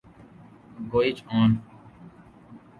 [0.91, 1.51] گوئچ ان